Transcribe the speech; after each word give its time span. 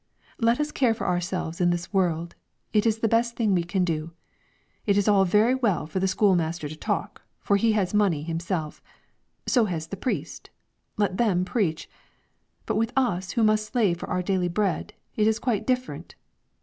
Let 0.39 0.59
us 0.59 0.71
care 0.71 0.95
for 0.95 1.05
ourselves 1.05 1.61
in 1.61 1.69
this 1.69 1.93
world, 1.93 2.33
it 2.73 2.87
is 2.87 2.97
the 2.97 3.07
best 3.07 3.35
thing 3.35 3.53
we 3.53 3.63
can 3.63 3.85
do. 3.85 4.13
It 4.87 4.97
is 4.97 5.07
all 5.07 5.25
very 5.25 5.53
well 5.53 5.85
for 5.85 5.99
the 5.99 6.07
school 6.07 6.35
master 6.35 6.67
to 6.67 6.75
talk, 6.75 7.21
for 7.39 7.55
he 7.55 7.73
has 7.73 7.93
money 7.93 8.23
himself; 8.23 8.81
so 9.45 9.65
has 9.65 9.85
the 9.85 9.95
priest; 9.97 10.49
let 10.97 11.17
them 11.17 11.45
preach. 11.45 11.87
But 12.65 12.77
with 12.77 12.93
us 12.97 13.33
who 13.33 13.43
must 13.43 13.67
slave 13.71 13.99
for 13.99 14.09
our 14.09 14.23
daily 14.23 14.47
bread, 14.49 14.95
it 15.15 15.27
is 15.27 15.37
quite 15.37 15.67
different. 15.67 16.15